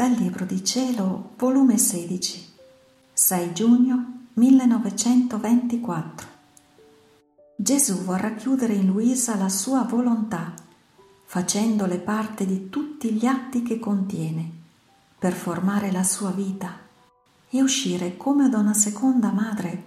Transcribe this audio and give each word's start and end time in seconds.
Dal 0.00 0.12
Libro 0.12 0.46
di 0.46 0.64
Cielo, 0.64 1.32
volume 1.36 1.76
16, 1.76 2.52
6 3.12 3.52
giugno 3.52 4.28
1924. 4.32 6.28
Gesù 7.54 7.96
vorrà 8.04 8.32
chiudere 8.32 8.72
in 8.72 8.86
Luisa 8.86 9.36
la 9.36 9.50
sua 9.50 9.82
volontà, 9.82 10.54
facendole 11.26 11.98
parte 11.98 12.46
di 12.46 12.70
tutti 12.70 13.12
gli 13.12 13.26
atti 13.26 13.60
che 13.62 13.78
contiene, 13.78 14.50
per 15.18 15.34
formare 15.34 15.92
la 15.92 16.02
sua 16.02 16.30
vita 16.30 16.78
e 17.50 17.60
uscire 17.60 18.16
come 18.16 18.48
da 18.48 18.56
una 18.56 18.72
seconda 18.72 19.30
madre 19.32 19.84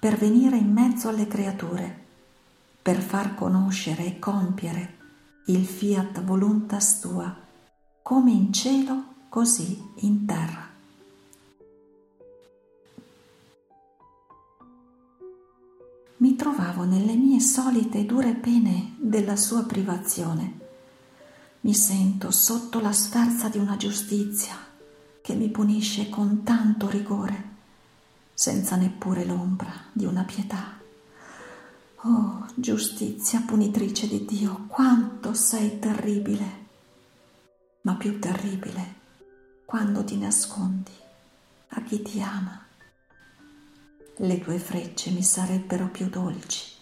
per 0.00 0.16
venire 0.16 0.56
in 0.56 0.72
mezzo 0.72 1.08
alle 1.08 1.28
creature, 1.28 2.06
per 2.82 3.00
far 3.00 3.36
conoscere 3.36 4.06
e 4.06 4.18
compiere 4.18 4.96
il 5.46 5.64
fiat 5.64 6.20
voluntas 6.24 6.98
tua, 6.98 7.32
come 8.02 8.32
in 8.32 8.52
cielo 8.52 9.10
così 9.32 9.82
in 10.00 10.26
terra. 10.26 10.68
Mi 16.18 16.36
trovavo 16.36 16.84
nelle 16.84 17.14
mie 17.14 17.40
solite 17.40 18.04
dure 18.04 18.34
pene 18.34 18.92
della 18.98 19.36
sua 19.36 19.62
privazione. 19.62 20.58
Mi 21.60 21.72
sento 21.72 22.30
sotto 22.30 22.78
la 22.80 22.92
sferza 22.92 23.48
di 23.48 23.56
una 23.56 23.78
giustizia 23.78 24.54
che 25.22 25.32
mi 25.32 25.48
punisce 25.48 26.10
con 26.10 26.42
tanto 26.42 26.90
rigore, 26.90 27.44
senza 28.34 28.76
neppure 28.76 29.24
l'ombra 29.24 29.72
di 29.92 30.04
una 30.04 30.24
pietà. 30.24 30.78
Oh, 32.02 32.48
giustizia 32.54 33.40
punitrice 33.40 34.06
di 34.08 34.26
Dio, 34.26 34.66
quanto 34.68 35.32
sei 35.32 35.78
terribile! 35.78 36.66
Ma 37.80 37.94
più 37.94 38.18
terribile 38.18 39.00
quando 39.72 40.04
ti 40.04 40.18
nascondi 40.18 40.92
a 41.68 41.82
chi 41.82 42.02
ti 42.02 42.20
ama. 42.20 42.62
Le 44.16 44.38
tue 44.38 44.58
frecce 44.58 45.08
mi 45.08 45.22
sarebbero 45.22 45.86
più 45.86 46.10
dolci 46.10 46.72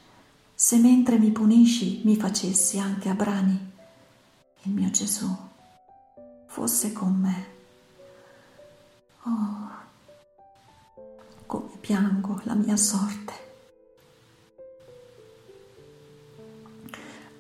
se 0.53 0.77
mentre 0.77 1.17
mi 1.17 1.31
punisci 1.31 2.01
mi 2.03 2.17
facessi 2.17 2.81
anche 2.81 3.09
a 3.09 3.15
brani 3.15 3.73
il 4.63 4.73
mio 4.73 4.91
Gesù 4.91 5.33
fosse 6.47 6.93
con 6.93 7.15
me. 7.15 7.47
Oh, 9.23 9.71
come 11.47 11.77
piango 11.79 12.41
la 12.43 12.55
mia 12.55 12.77
sorte. 12.77 13.33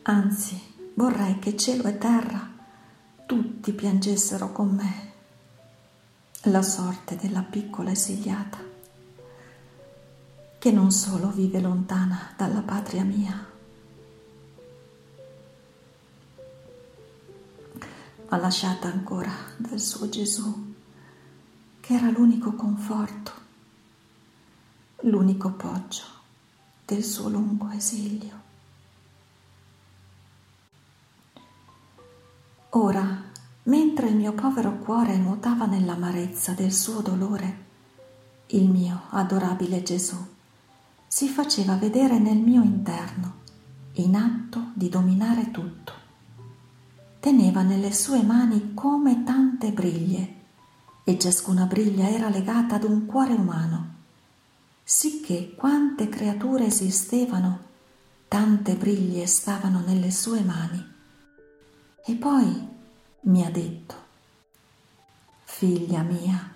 Anzi, 0.02 0.60
vorrei 0.94 1.40
che 1.40 1.56
cielo 1.56 1.88
e 1.88 1.98
terra 1.98 2.48
tutti 3.26 3.72
piangessero 3.72 4.52
con 4.52 4.76
me 4.76 5.09
la 6.44 6.62
sorte 6.62 7.16
della 7.16 7.42
piccola 7.42 7.90
esiliata, 7.90 8.58
che 10.58 10.70
non 10.72 10.90
solo 10.90 11.28
vive 11.28 11.60
lontana 11.60 12.32
dalla 12.34 12.62
patria 12.62 13.04
mia, 13.04 13.46
ma 18.28 18.36
lasciata 18.38 18.88
ancora 18.88 19.30
dal 19.58 19.80
suo 19.80 20.08
Gesù, 20.08 20.74
che 21.80 21.94
era 21.94 22.08
l'unico 22.08 22.54
conforto, 22.54 23.32
l'unico 25.00 25.50
poggio 25.50 26.04
del 26.86 27.04
suo 27.04 27.28
lungo 27.28 27.68
esilio. 27.68 28.48
Ora 32.70 33.19
Mentre 33.70 34.08
il 34.08 34.16
mio 34.16 34.32
povero 34.32 34.78
cuore 34.78 35.16
nuotava 35.16 35.64
nell'amarezza 35.64 36.54
del 36.54 36.72
suo 36.72 37.02
dolore, 37.02 37.66
il 38.48 38.68
mio 38.68 39.02
adorabile 39.10 39.84
Gesù 39.84 40.16
si 41.06 41.28
faceva 41.28 41.76
vedere 41.76 42.18
nel 42.18 42.38
mio 42.38 42.64
interno, 42.64 43.34
in 43.92 44.16
atto 44.16 44.72
di 44.74 44.88
dominare 44.88 45.52
tutto. 45.52 45.92
Teneva 47.20 47.62
nelle 47.62 47.92
sue 47.92 48.24
mani 48.24 48.74
come 48.74 49.22
tante 49.22 49.70
briglie, 49.70 50.34
e 51.04 51.16
ciascuna 51.16 51.66
briglia 51.66 52.08
era 52.08 52.28
legata 52.28 52.74
ad 52.74 52.82
un 52.82 53.06
cuore 53.06 53.34
umano, 53.34 53.94
sicché 54.82 55.54
quante 55.54 56.08
creature 56.08 56.66
esistevano, 56.66 57.60
tante 58.26 58.74
briglie 58.74 59.28
stavano 59.28 59.80
nelle 59.86 60.10
sue 60.10 60.40
mani. 60.40 60.84
E 62.04 62.14
poi 62.14 62.69
mi 63.22 63.44
ha 63.44 63.50
detto, 63.50 63.94
figlia 65.44 66.00
mia, 66.00 66.52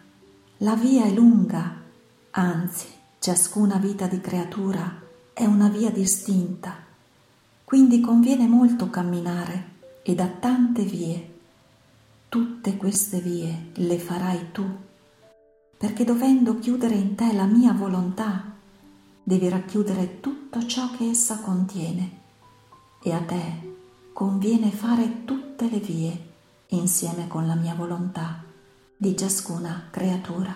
la 0.58 0.75
via 0.75 1.04
è 1.04 1.10
lunga, 1.10 1.76
anzi 2.30 2.86
ciascuna 3.19 3.76
vita 3.76 4.06
di 4.06 4.19
creatura 4.19 5.02
è 5.34 5.44
una 5.44 5.69
via 5.69 5.91
distinta, 5.91 6.75
quindi 7.64 8.00
conviene 8.00 8.47
molto 8.47 8.88
camminare 8.88 9.72
e 10.02 10.14
da 10.14 10.26
tante 10.26 10.84
vie. 10.84 11.32
Tutte 12.30 12.78
queste 12.78 13.20
vie 13.20 13.70
le 13.75 13.98
farai 13.98 14.50
tu, 14.50 14.64
perché 15.76 16.04
dovendo 16.04 16.58
chiudere 16.58 16.94
in 16.94 17.14
te 17.14 17.31
la 17.34 17.44
mia 17.44 17.75
volontà, 17.75 18.42
devi 19.22 19.50
racchiudere 19.50 20.20
tutto 20.20 20.66
ciò 20.66 20.91
che 20.96 21.10
essa 21.10 21.41
contiene. 21.41 22.22
E 23.02 23.12
a 23.12 23.20
te 23.20 23.75
conviene 24.14 24.70
fare 24.70 25.25
tutte 25.26 25.69
le 25.69 25.78
vie 25.78 26.32
insieme 26.75 27.29
con 27.29 27.47
la 27.47 27.55
mia 27.55 27.75
volontà 27.75 28.43
di 28.97 29.17
ciascuna 29.17 29.89
creatura. 29.91 30.53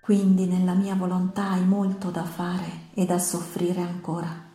Quindi 0.00 0.46
nella 0.46 0.74
mia 0.74 0.94
volontà 0.94 1.50
hai 1.50 1.64
molto 1.64 2.10
da 2.10 2.24
fare 2.24 2.88
e 2.94 3.04
da 3.04 3.18
soffrire 3.18 3.80
ancora. 3.80 4.48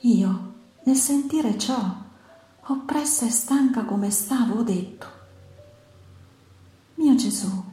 Io, 0.00 0.52
nel 0.84 0.96
sentire 0.96 1.58
ciò, 1.58 1.94
oppressa 2.62 3.26
e 3.26 3.30
stanca 3.30 3.84
come 3.84 4.10
stavo, 4.10 4.60
ho 4.60 4.62
detto, 4.62 5.06
mio 6.94 7.14
Gesù, 7.16 7.64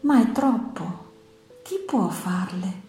ma 0.00 0.20
è 0.20 0.32
troppo, 0.32 1.12
chi 1.62 1.78
può 1.86 2.08
farle? 2.08 2.82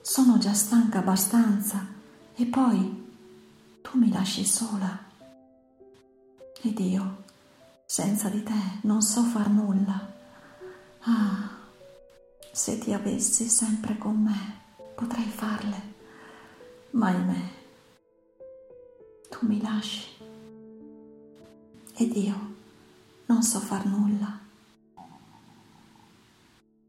Sono 0.00 0.38
già 0.38 0.54
stanca 0.54 0.98
abbastanza 0.98 1.86
e 2.34 2.44
poi 2.46 3.10
tu 3.82 3.98
mi 3.98 4.10
lasci 4.10 4.44
sola. 4.44 5.10
Ed 6.64 6.78
io, 6.78 7.24
senza 7.84 8.28
di 8.28 8.44
te, 8.44 8.78
non 8.82 9.02
so 9.02 9.24
far 9.24 9.50
nulla. 9.50 10.12
Ah, 11.00 11.50
se 12.52 12.78
ti 12.78 12.92
avessi 12.92 13.48
sempre 13.48 13.98
con 13.98 14.22
me, 14.22 14.60
potrei 14.94 15.26
farle. 15.26 15.94
Ma 16.90 17.08
ahimè, 17.08 17.50
tu 19.28 19.38
mi 19.40 19.60
lasci. 19.60 20.06
Ed 21.94 22.14
io 22.14 22.54
non 23.26 23.42
so 23.42 23.58
far 23.58 23.84
nulla. 23.84 24.38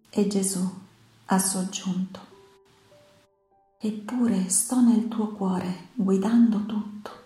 E 0.07 0.28
Gesù 0.28 0.72
ha 1.25 1.39
soggiunto. 1.39 2.19
Eppure 3.79 4.50
sto 4.50 4.81
nel 4.81 5.07
tuo 5.07 5.29
cuore 5.29 5.88
guidando 5.95 6.63
tutto 6.67 7.22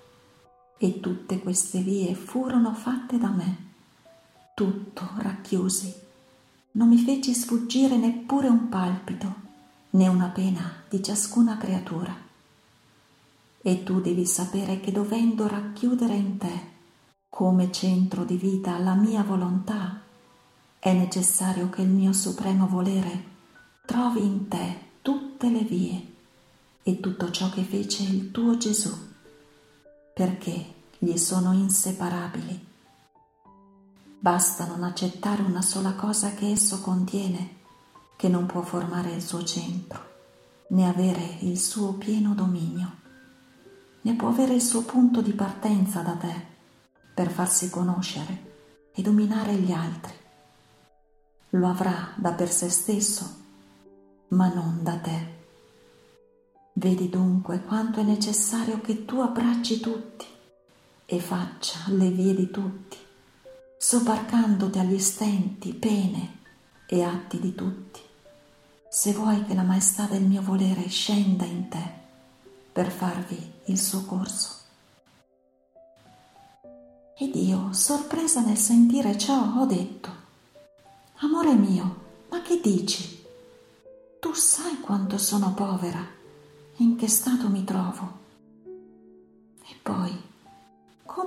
e 0.78 1.00
tutte 1.00 1.40
queste 1.40 1.80
vie 1.80 2.14
furono 2.14 2.74
fatte 2.74 3.18
da 3.18 3.30
me, 3.30 3.58
tutto 4.54 5.10
racchiusi. 5.18 5.94
Non 6.74 6.90
mi 6.90 6.98
feci 6.98 7.34
sfuggire 7.34 7.98
neppure 7.98 8.48
un 8.48 8.70
palpito, 8.70 9.36
né 9.92 10.08
una 10.08 10.28
pena 10.28 10.84
di 10.88 11.02
ciascuna 11.02 11.58
creatura. 11.58 12.16
E 13.60 13.84
tu 13.84 14.00
devi 14.00 14.26
sapere 14.26 14.80
che 14.80 14.92
dovendo 14.92 15.48
racchiudere 15.48 16.14
in 16.14 16.38
te, 16.38 16.76
come 17.28 17.72
centro 17.72 18.24
di 18.24 18.38
vita, 18.38 18.78
la 18.78 18.94
mia 18.94 19.24
volontà, 19.24 20.02
è 20.80 20.94
necessario 20.94 21.70
che 21.70 21.82
il 21.82 21.90
mio 21.90 22.14
supremo 22.14 22.68
volere 22.68 23.36
trovi 23.86 24.24
in 24.24 24.48
te 24.48 24.80
tutte 25.02 25.50
le 25.50 25.64
vie 25.64 26.14
e 26.84 27.00
tutto 27.00 27.32
ciò 27.32 27.50
che 27.50 27.64
fece 27.64 28.04
il 28.04 28.32
tuo 28.32 28.58
Gesù 28.58 29.08
perché 30.18 30.66
gli 31.00 31.16
sono 31.18 31.54
inseparabili. 31.54 32.66
Basta 34.20 34.66
non 34.66 34.82
accettare 34.84 35.44
una 35.44 35.62
sola 35.62 35.94
cosa 35.94 36.32
che 36.32 36.50
esso 36.50 36.82
contiene, 36.82 37.56
che 38.16 38.28
non 38.28 38.48
può 38.48 38.62
formare 38.62 39.12
il 39.12 39.22
suo 39.22 39.44
centro, 39.44 40.16
né 40.70 40.88
avere 40.88 41.38
il 41.42 41.60
suo 41.60 41.94
pieno 41.94 42.34
dominio, 42.34 42.96
né 44.02 44.16
può 44.16 44.30
avere 44.30 44.56
il 44.56 44.62
suo 44.62 44.82
punto 44.82 45.22
di 45.22 45.34
partenza 45.34 46.02
da 46.02 46.14
te 46.14 46.56
per 47.14 47.30
farsi 47.30 47.70
conoscere 47.70 48.90
e 48.92 49.02
dominare 49.04 49.54
gli 49.54 49.72
altri. 49.72 50.14
Lo 51.52 51.68
avrà 51.68 52.14
da 52.16 52.32
per 52.32 52.52
sé 52.52 52.70
stesso, 52.70 53.36
ma 54.30 54.52
non 54.52 54.80
da 54.82 54.98
te. 54.98 55.36
Vedi 56.74 57.08
dunque 57.08 57.62
quanto 57.62 58.00
è 58.00 58.04
necessario 58.04 58.82
che 58.82 59.06
tu 59.06 59.20
abbracci 59.20 59.80
tutti 59.80 60.36
e 61.08 61.20
faccia 61.20 61.80
le 61.88 62.10
vie 62.10 62.36
di 62.36 62.52
tutti 62.52 63.06
sobbarcandoti 63.80 64.80
agli 64.80 65.00
stenti, 65.00 65.72
pene 65.74 66.40
e 66.88 67.04
atti 67.04 67.40
di 67.40 67.54
tutti, 67.54 68.02
se 68.90 69.14
vuoi 69.14 69.46
che 69.46 69.54
la 69.54 69.62
maestà 69.62 70.06
del 70.06 70.24
mio 70.24 70.42
volere 70.42 70.88
scenda 70.90 71.46
in 71.46 71.70
te 71.70 71.84
per 72.72 72.92
farvi 72.92 73.54
il 73.66 73.78
suo 73.78 74.04
corso. 74.04 74.56
Ed 77.20 77.36
io, 77.36 77.72
sorpresa 77.72 78.42
nel 78.42 78.58
sentire 78.58 79.18
ciò, 79.18 79.54
ho 79.58 79.66
detto, 79.66 80.26
Amore 81.20 81.54
mio, 81.54 82.06
ma 82.30 82.42
che 82.42 82.60
dici? 82.60 83.26
Tu 84.20 84.34
sai 84.34 84.80
quanto 84.82 85.18
sono 85.18 85.54
povera, 85.54 86.06
in 86.78 86.96
che 86.96 87.08
stato 87.08 87.48
mi 87.48 87.64
trovo. 87.64 88.26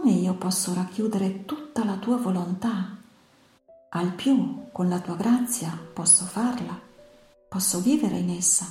Come 0.01 0.13
io 0.13 0.33
posso 0.33 0.73
racchiudere 0.73 1.45
tutta 1.45 1.85
la 1.85 1.97
tua 1.97 2.17
volontà? 2.17 2.97
Al 3.91 4.15
più, 4.15 4.71
con 4.73 4.89
la 4.89 4.99
tua 4.99 5.15
grazia, 5.15 5.79
posso 5.93 6.25
farla, 6.25 6.79
posso 7.47 7.81
vivere 7.81 8.17
in 8.17 8.31
essa, 8.31 8.67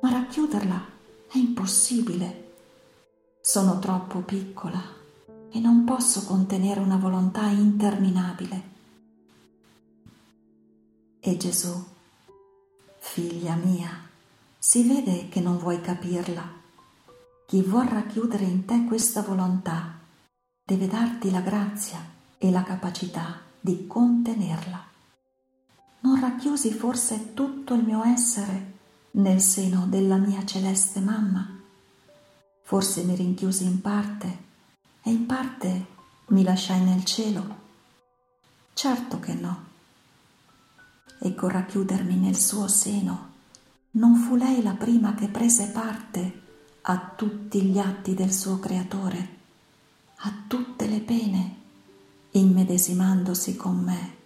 ma 0.00 0.10
racchiuderla 0.10 0.86
è 1.30 1.38
impossibile. 1.38 2.54
Sono 3.40 3.78
troppo 3.78 4.22
piccola 4.22 4.82
e 5.52 5.60
non 5.60 5.84
posso 5.84 6.24
contenere 6.24 6.80
una 6.80 6.96
volontà 6.96 7.46
interminabile. 7.46 8.62
E 11.20 11.36
Gesù, 11.36 11.72
figlia 12.98 13.54
mia, 13.54 13.88
si 14.58 14.82
vede 14.82 15.28
che 15.28 15.38
non 15.38 15.58
vuoi 15.58 15.80
capirla. 15.80 16.42
Chi 17.46 17.62
vuol 17.62 17.86
racchiudere 17.86 18.44
in 18.44 18.64
te 18.64 18.84
questa 18.84 19.22
volontà 19.22 19.98
deve 20.70 20.86
darti 20.86 21.32
la 21.32 21.40
grazia 21.40 21.98
e 22.38 22.48
la 22.52 22.62
capacità 22.62 23.40
di 23.58 23.88
contenerla. 23.88 24.80
Non 26.02 26.20
racchiusi 26.20 26.72
forse 26.72 27.34
tutto 27.34 27.74
il 27.74 27.82
mio 27.82 28.04
essere 28.04 28.74
nel 29.12 29.40
seno 29.40 29.86
della 29.88 30.16
mia 30.16 30.44
celeste 30.44 31.00
mamma? 31.00 31.58
Forse 32.62 33.02
mi 33.02 33.16
rinchiusi 33.16 33.64
in 33.64 33.80
parte 33.80 34.38
e 35.02 35.10
in 35.10 35.26
parte 35.26 35.86
mi 36.28 36.44
lasciai 36.44 36.84
nel 36.84 37.04
cielo? 37.04 37.56
Certo 38.72 39.18
che 39.18 39.34
no. 39.34 39.64
E 41.18 41.34
con 41.34 41.48
racchiudermi 41.48 42.14
nel 42.14 42.36
suo 42.36 42.68
seno, 42.68 43.28
non 43.92 44.14
fu 44.14 44.36
lei 44.36 44.62
la 44.62 44.74
prima 44.74 45.16
che 45.16 45.26
prese 45.26 45.66
parte 45.70 46.42
a 46.82 47.12
tutti 47.16 47.60
gli 47.62 47.78
atti 47.78 48.14
del 48.14 48.32
suo 48.32 48.60
creatore, 48.60 49.38
a 50.22 50.32
tutte 50.46 50.86
le 50.86 51.00
pene, 51.00 51.56
immedesimandosi 52.32 53.56
con 53.56 53.76
me 53.76 54.18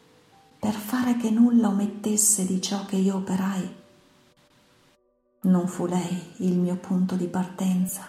per 0.58 0.73
fare 0.73 1.17
che 1.17 1.31
nulla 1.31 1.69
omettesse 1.69 2.44
di 2.46 2.61
ciò 2.61 2.85
che 2.85 2.96
io 2.96 3.17
operai. 3.17 3.75
Non 5.43 5.69
fu 5.69 5.87
lei 5.87 6.32
il 6.38 6.56
mio 6.58 6.76
punto 6.76 7.14
di 7.14 7.26
partenza, 7.26 8.08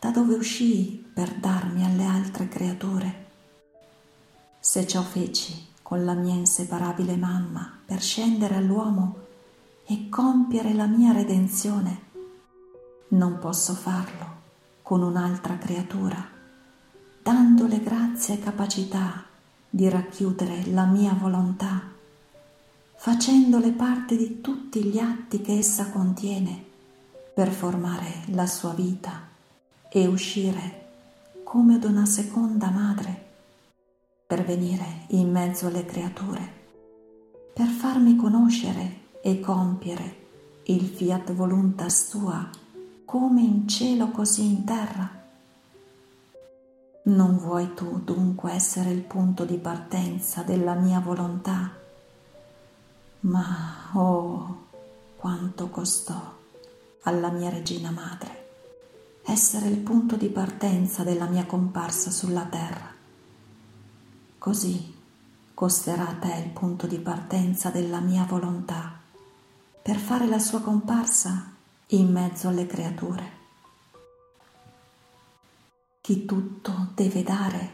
da 0.00 0.10
dove 0.10 0.34
uscii 0.34 1.10
per 1.12 1.34
darmi 1.34 1.84
alle 1.84 2.04
altre 2.06 2.48
creature. 2.48 3.26
Se 4.58 4.86
ciò 4.86 5.02
feci 5.02 5.66
con 5.82 6.04
la 6.04 6.14
mia 6.14 6.34
inseparabile 6.34 7.14
mamma 7.16 7.78
per 7.84 8.00
scendere 8.00 8.56
all'uomo 8.56 9.16
e 9.86 10.08
compiere 10.08 10.72
la 10.72 10.86
mia 10.86 11.12
redenzione, 11.12 12.00
non 13.08 13.38
posso 13.38 13.74
farlo 13.74 14.34
con 14.82 15.02
un'altra 15.02 15.56
creatura, 15.58 16.35
dandole 17.26 17.80
grazia 17.80 18.34
e 18.34 18.38
capacità 18.38 19.24
di 19.68 19.88
racchiudere 19.88 20.64
la 20.66 20.84
mia 20.84 21.12
volontà, 21.12 21.82
facendole 22.94 23.72
parte 23.72 24.16
di 24.16 24.40
tutti 24.40 24.84
gli 24.84 24.98
atti 24.98 25.40
che 25.40 25.58
essa 25.58 25.90
contiene 25.90 26.62
per 27.34 27.50
formare 27.50 28.22
la 28.26 28.46
sua 28.46 28.74
vita 28.74 29.26
e 29.88 30.06
uscire 30.06 30.84
come 31.42 31.74
ad 31.74 31.82
una 31.82 32.06
seconda 32.06 32.70
madre 32.70 33.24
per 34.24 34.44
venire 34.44 35.06
in 35.08 35.28
mezzo 35.28 35.66
alle 35.66 35.84
creature, 35.84 36.52
per 37.52 37.66
farmi 37.66 38.14
conoscere 38.14 39.00
e 39.20 39.40
compiere 39.40 40.26
il 40.66 40.86
fiat 40.86 41.32
voluntas 41.32 42.08
tua 42.08 42.48
come 43.04 43.40
in 43.40 43.66
cielo 43.66 44.12
così 44.12 44.44
in 44.44 44.62
terra. 44.62 45.24
Non 47.06 47.38
vuoi 47.38 47.74
tu 47.74 48.00
dunque 48.02 48.52
essere 48.52 48.90
il 48.90 49.02
punto 49.02 49.44
di 49.44 49.58
partenza 49.58 50.42
della 50.42 50.74
mia 50.74 51.00
volontà? 51.00 51.72
Ma 53.20 53.90
oh, 53.92 54.66
quanto 55.16 55.68
costò 55.68 56.34
alla 57.02 57.30
mia 57.30 57.48
regina 57.48 57.90
madre 57.90 58.44
essere 59.28 59.66
il 59.66 59.78
punto 59.78 60.14
di 60.16 60.28
partenza 60.28 61.02
della 61.02 61.26
mia 61.26 61.46
comparsa 61.46 62.10
sulla 62.10 62.44
terra. 62.44 62.94
Così 64.38 64.94
costerà 65.52 66.08
a 66.08 66.14
te 66.14 66.42
il 66.44 66.50
punto 66.50 66.86
di 66.86 66.98
partenza 66.98 67.70
della 67.70 67.98
mia 67.98 68.24
volontà 68.24 69.00
per 69.82 69.96
fare 69.96 70.26
la 70.26 70.38
sua 70.38 70.60
comparsa 70.60 71.52
in 71.88 72.12
mezzo 72.12 72.48
alle 72.48 72.66
creature. 72.66 73.35
Chi 76.06 76.24
tutto 76.24 76.92
deve 76.94 77.24
dare, 77.24 77.70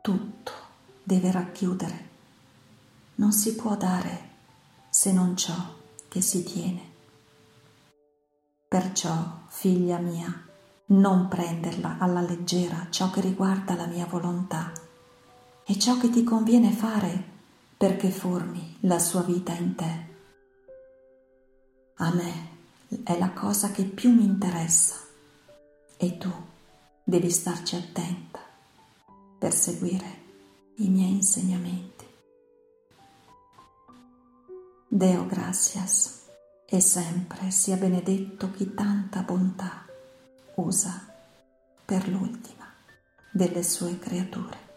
tutto 0.00 0.52
deve 1.02 1.30
racchiudere. 1.30 2.08
Non 3.16 3.32
si 3.32 3.54
può 3.54 3.76
dare 3.76 4.28
se 4.88 5.12
non 5.12 5.36
ciò 5.36 5.74
che 6.08 6.22
si 6.22 6.42
tiene. 6.42 6.80
Perciò, 8.66 9.42
figlia 9.48 9.98
mia, 9.98 10.34
non 10.86 11.28
prenderla 11.28 11.98
alla 11.98 12.22
leggera 12.22 12.86
ciò 12.88 13.10
che 13.10 13.20
riguarda 13.20 13.74
la 13.74 13.84
mia 13.84 14.06
volontà 14.06 14.72
e 15.62 15.78
ciò 15.78 15.98
che 15.98 16.08
ti 16.08 16.24
conviene 16.24 16.72
fare 16.72 17.22
perché 17.76 18.10
formi 18.10 18.78
la 18.84 18.98
sua 18.98 19.20
vita 19.20 19.52
in 19.52 19.74
te. 19.74 20.06
A 21.96 22.10
me 22.14 22.48
è 23.04 23.18
la 23.18 23.32
cosa 23.32 23.70
che 23.70 23.84
più 23.84 24.14
mi 24.14 24.24
interessa 24.24 24.96
e 25.98 26.16
tu 26.16 26.48
devi 27.10 27.28
starci 27.28 27.74
attenta 27.74 28.38
per 29.36 29.52
seguire 29.52 30.18
i 30.76 30.88
miei 30.88 31.10
insegnamenti. 31.10 32.06
Deo 34.86 35.26
gracias 35.26 36.26
e 36.64 36.80
sempre 36.80 37.50
sia 37.50 37.74
benedetto 37.74 38.52
chi 38.52 38.74
tanta 38.74 39.22
bontà 39.22 39.84
usa 40.54 41.12
per 41.84 42.08
l'ultima 42.08 42.72
delle 43.32 43.64
sue 43.64 43.98
creature. 43.98 44.69